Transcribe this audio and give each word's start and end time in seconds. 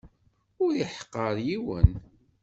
Ur 0.63 0.73
iḥeqqer 0.83 1.35
yiwen. 1.47 1.89